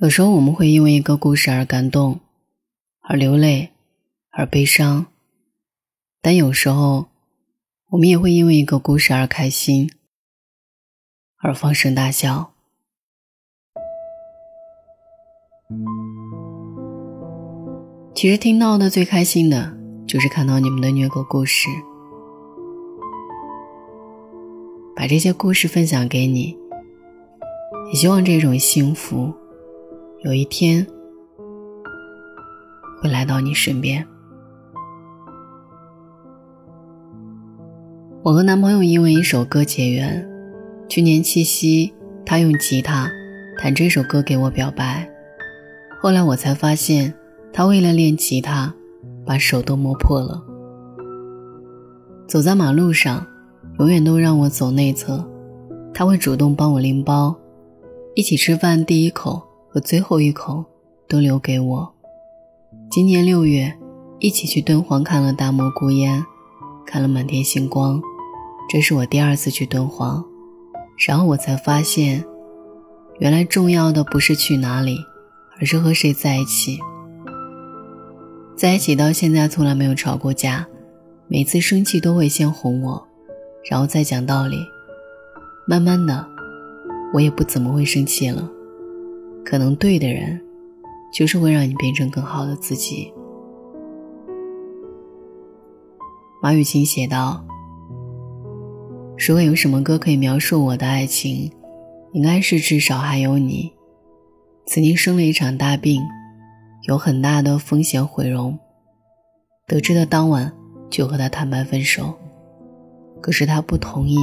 [0.00, 2.20] 有时候我们会因为一个故事而感动，
[3.00, 3.70] 而流泪，
[4.30, 5.06] 而悲伤；
[6.22, 7.08] 但有时候，
[7.90, 9.90] 我们也会因为一个故事而开心，
[11.38, 12.52] 而放声大笑。
[18.14, 19.76] 其实听到的最开心的，
[20.06, 21.68] 就是看到你们的虐狗故事，
[24.94, 26.56] 把这些故事分享给你，
[27.88, 29.34] 也希望这种幸福。
[30.24, 30.84] 有一天
[33.00, 34.04] 会来到你身边。
[38.24, 40.28] 我和男朋友因为一首歌结缘，
[40.88, 41.94] 去年七夕，
[42.26, 43.08] 他用吉他
[43.56, 45.08] 弹这首歌给我表白。
[46.00, 47.14] 后来我才发现，
[47.52, 48.74] 他为了练吉他，
[49.24, 50.42] 把手都磨破了。
[52.26, 53.24] 走在马路上，
[53.78, 55.24] 永远都让我走内侧，
[55.94, 57.38] 他会主动帮我拎包，
[58.16, 59.47] 一起吃饭，第一口。
[59.78, 60.64] 和最后一口
[61.06, 61.94] 都留给我。
[62.90, 63.72] 今年六月，
[64.18, 66.24] 一起去敦煌看了大漠孤烟，
[66.84, 68.02] 看了满天星光。
[68.68, 70.24] 这是我第二次去敦煌，
[71.06, 72.24] 然后我才发现，
[73.20, 74.98] 原来重要的不是去哪里，
[75.60, 76.80] 而是和谁在一起。
[78.56, 80.66] 在一起到现在从来没有吵过架，
[81.28, 83.06] 每次生气都会先哄我，
[83.70, 84.56] 然后再讲道理。
[85.68, 86.26] 慢慢的，
[87.14, 88.50] 我也不怎么会生气了。
[89.48, 90.38] 可能对的人，
[91.10, 93.10] 就是会让你变成更好的自己。
[96.42, 97.42] 马雨晴写道
[99.16, 101.50] ：“如果有什么歌可以描述我的爱情，
[102.12, 103.72] 应该是至少还有你。
[104.66, 106.02] 曾经生了一场大病，
[106.82, 108.58] 有很大的风险毁容。
[109.66, 110.52] 得知的当晚
[110.90, 112.12] 就和他坦白分手，
[113.22, 114.18] 可是他不同意，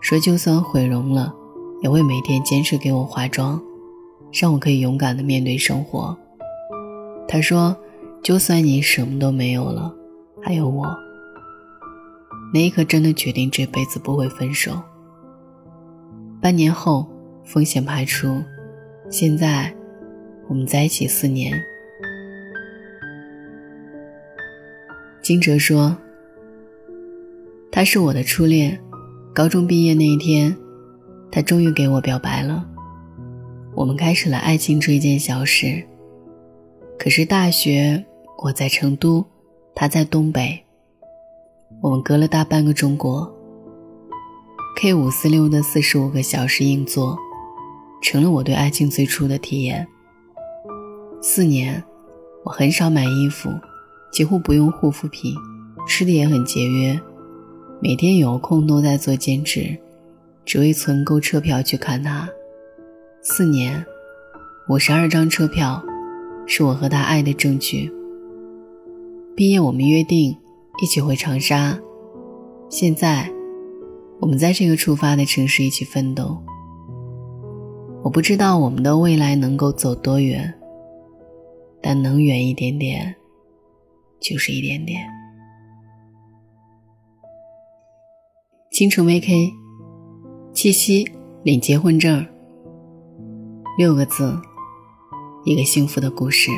[0.00, 1.34] 说就算毁容了，
[1.82, 3.62] 也会每天坚持给我化妆。”
[4.32, 6.16] 让我可以勇敢的面对生活。
[7.26, 7.76] 他说
[8.22, 9.94] ：“就算你什么都没有了，
[10.42, 10.86] 还有我。”
[12.52, 14.80] 那一刻真的决定这辈子不会分手。
[16.40, 17.06] 半年后，
[17.44, 18.42] 风险排除，
[19.10, 19.74] 现在
[20.48, 21.52] 我们在一起四年。
[25.20, 25.94] 金哲说
[27.70, 28.80] ：“他是我的初恋，
[29.34, 30.56] 高中毕业那一天，
[31.30, 32.66] 他终于给我表白了。”
[33.74, 35.82] 我们开始了爱情这一件小事。
[36.98, 38.04] 可是大学
[38.42, 39.24] 我在成都，
[39.74, 40.64] 他在东北，
[41.80, 43.32] 我们隔了大半个中国。
[44.80, 47.16] K 五四六的四十五个小时硬座，
[48.02, 49.86] 成了我对爱情最初的体验。
[51.20, 51.82] 四年，
[52.44, 53.50] 我很少买衣服，
[54.12, 55.34] 几乎不用护肤品，
[55.86, 57.00] 吃的也很节约，
[57.80, 59.76] 每天有空都在做兼职，
[60.44, 62.28] 只为存够车票去看他。
[63.30, 63.84] 四年，
[64.68, 65.84] 五十二张车票，
[66.46, 67.92] 是我和他爱的证据。
[69.36, 70.34] 毕业，我们约定
[70.82, 71.78] 一起回长沙。
[72.70, 73.30] 现在，
[74.18, 76.42] 我们在这个出发的城市一起奋斗。
[78.02, 80.52] 我不知道我们的未来能够走多远，
[81.82, 83.14] 但能远一点点，
[84.18, 85.06] 就是一点点。
[88.70, 89.52] 倾城 VK，
[90.54, 91.06] 七夕
[91.42, 92.26] 领结婚证。
[93.78, 94.36] 六个字，
[95.44, 96.50] 一个幸福的故事。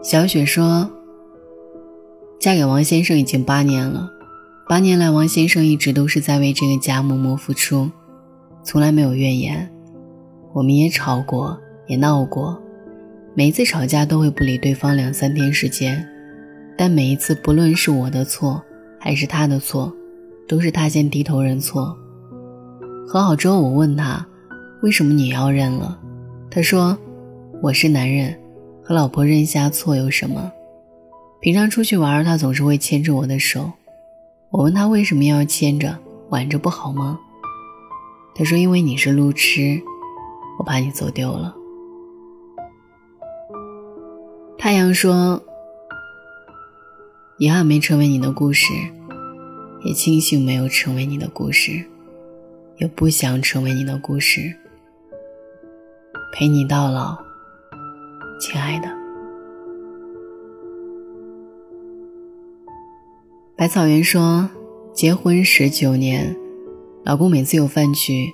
[0.00, 0.88] 小雪说
[2.38, 4.08] ：“嫁给王先生已经八年了，
[4.68, 7.90] 八年来，王先生一直都是在为这个家默默付出，
[8.62, 9.68] 从来没有怨言。
[10.52, 11.58] 我们也吵过，
[11.88, 12.56] 也闹过，
[13.34, 16.08] 每一次吵架都会不理对方两三天时间，
[16.78, 18.62] 但每一次，不论是我的错
[19.00, 19.92] 还是他的错，
[20.46, 21.98] 都是他先低头认错。”
[23.06, 24.26] 和好之后，我问他
[24.82, 25.98] ：“为什么你要认了？”
[26.50, 26.96] 他说
[27.62, 28.36] ：“我是男人，
[28.82, 30.50] 和老婆认下错有什么？
[31.40, 33.70] 平常出去玩，他总是会牵着我的手。
[34.50, 35.96] 我问他为什么要牵着，
[36.30, 37.18] 挽着不好吗？”
[38.34, 39.80] 他说：“因为你是路痴，
[40.58, 41.54] 我怕你走丢了。”
[44.58, 45.42] 太阳说
[47.38, 48.72] ：“遗憾没成为你的故事，
[49.84, 51.84] 也庆幸没有成为你的故事。”
[52.78, 54.54] 也不想成为你的故事，
[56.32, 57.16] 陪你到老，
[58.40, 58.88] 亲爱的。
[63.56, 64.50] 百草园说，
[64.92, 66.36] 结婚十九年，
[67.04, 68.28] 老公每次有饭局，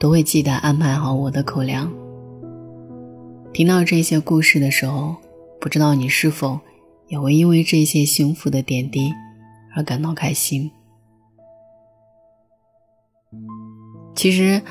[0.00, 1.92] 都会记得安排好我的口粮。
[3.52, 5.14] 听到这些故事的时候，
[5.60, 6.58] 不知道你是否
[7.08, 9.12] 也会因为这些幸福的点滴
[9.76, 10.70] 而感到开心。
[14.14, 14.62] 其实，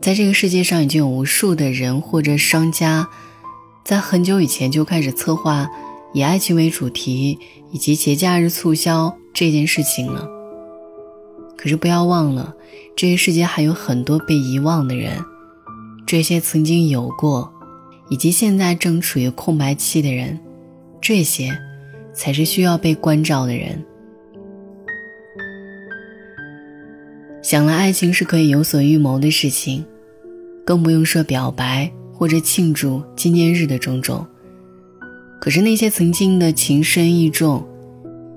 [0.00, 3.08] 在这个世界上已经有无数的人或者商家，
[3.84, 5.68] 在很久以前就开始策划
[6.12, 7.38] 以爱情为主题
[7.72, 10.28] 以及节假日促销这件事情了。
[11.56, 12.54] 可是不要忘了，
[12.94, 15.24] 这个世界还有很多被遗忘的人，
[16.06, 17.50] 这些曾经有过，
[18.10, 20.38] 以及现在正处于空白期的人，
[21.00, 21.58] 这些
[22.12, 23.82] 才是需要被关照的人。
[27.44, 29.84] 想来，爱情是可以有所预谋的事情，
[30.64, 34.26] 更不用说表白或者庆祝纪念日的种种。
[35.42, 37.62] 可是那些曾经的情深意重，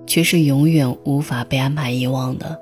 [0.05, 2.59] 却是永远无法被安排遗忘的。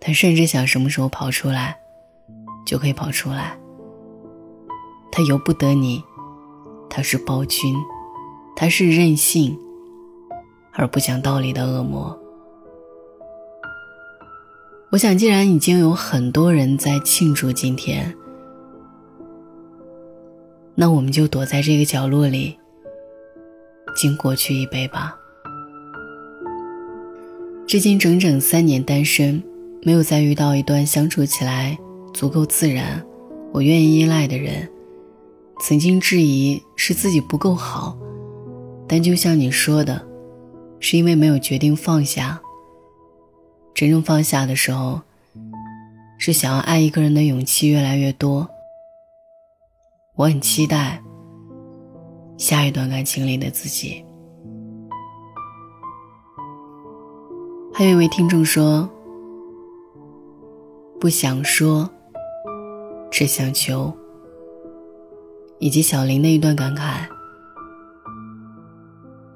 [0.00, 1.78] 他甚至想什么时候跑出来，
[2.66, 3.56] 就可以跑出来。
[5.12, 6.02] 他由不得你，
[6.90, 7.72] 他是暴君，
[8.56, 9.56] 他是任性
[10.72, 12.18] 而不讲道理的恶魔。
[14.90, 18.14] 我想，既然已经有很多人在庆祝今天，
[20.76, 22.56] 那我们就躲在这个角落里，
[23.96, 25.14] 敬过去一杯吧。
[27.66, 29.42] 至今整整三年单身，
[29.82, 31.76] 没有再遇到一段相处起来
[32.14, 33.04] 足够自然、
[33.52, 34.68] 我愿意依赖的人。
[35.58, 37.98] 曾经质疑是自己不够好，
[38.86, 40.06] 但就像你说的，
[40.78, 42.40] 是因为没有决定放下。
[43.76, 45.02] 真正放下的时候，
[46.16, 48.48] 是想要爱一个人的勇气越来越多。
[50.14, 50.98] 我很期待
[52.38, 54.02] 下一段感情里的自己。
[57.74, 58.88] 还有一位听众说
[60.98, 61.86] ：“不想说，
[63.10, 63.94] 只想求。”
[65.60, 67.06] 以及小林的一段感慨：“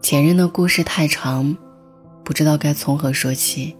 [0.00, 1.54] 前任的故事太长，
[2.24, 3.76] 不知道该从何说起。”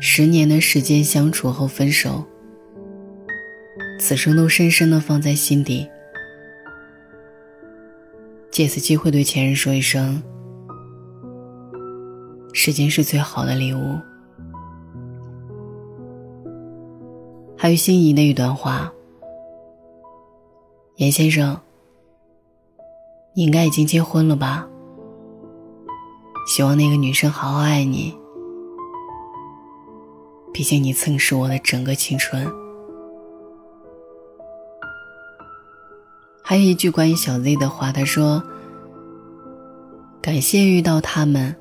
[0.00, 2.24] 十年的时间相处后分手，
[3.98, 5.88] 此生都深深的放在心底。
[8.50, 10.22] 借此机会对前任说一声：
[12.52, 13.98] 时间是最好的礼物。
[17.56, 18.92] 还有心仪的一段话：
[20.96, 21.60] 严先生，
[23.34, 24.68] 你应该已经结婚了吧？
[26.48, 28.17] 希望那个女生好好爱你。
[30.52, 32.46] 毕竟你曾是我的整个青春。
[36.42, 38.42] 还有一句关于小 Z 的话，他说
[40.22, 41.54] ：“感谢遇到他们，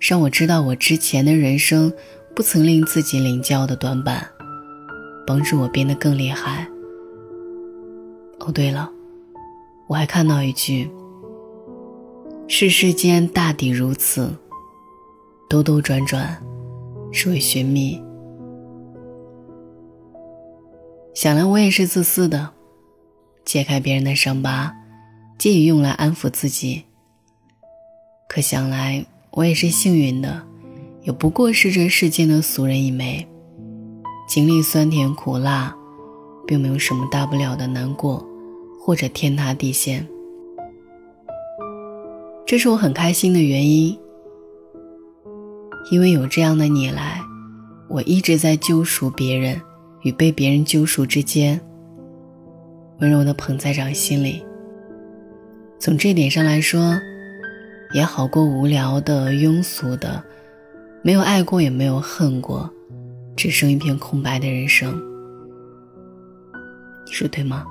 [0.00, 1.92] 让我知道我之前的人生
[2.34, 4.26] 不曾令自己领教的短板，
[5.26, 6.66] 帮助我变得更厉害。”
[8.40, 8.90] 哦，对了，
[9.86, 10.90] 我还看到一句
[12.48, 14.34] ：“世世间大抵如此，
[15.48, 16.42] 兜兜转转，
[17.12, 18.02] 是为寻觅。”
[21.14, 22.50] 想来我也是自私的，
[23.44, 24.74] 揭开别人的伤疤，
[25.38, 26.82] 借以用来安抚自己。
[28.28, 30.42] 可想来我也是幸运的，
[31.02, 33.28] 也不过是这世间的俗人一枚，
[34.26, 35.72] 经历酸甜苦辣，
[36.48, 38.26] 并没有什么大不了的难过，
[38.80, 40.04] 或者天塌地陷。
[42.44, 43.96] 这是我很开心的原因，
[45.92, 47.20] 因为有这样的你来，
[47.88, 49.62] 我一直在救赎别人。
[50.04, 51.60] 与被别人救赎之间，
[53.00, 54.44] 温柔的捧在掌心里。
[55.78, 56.96] 从这点上来说，
[57.94, 60.22] 也好过无聊的、庸俗的，
[61.02, 62.70] 没有爱过也没有恨过，
[63.34, 64.94] 只剩一片空白的人生。
[67.06, 67.64] 你说对吗？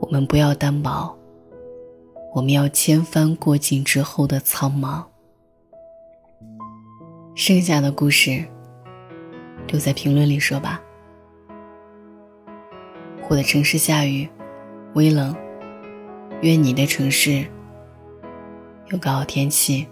[0.00, 1.16] 我们不要单薄，
[2.34, 5.04] 我们要千帆过尽之后的苍茫。
[7.34, 8.44] 剩下的故事。
[9.68, 10.80] 留在评论里说吧。
[13.28, 14.28] 我的城市下雨，
[14.94, 15.34] 微冷。
[16.42, 17.46] 愿你的城市
[18.88, 19.86] 有个好天气。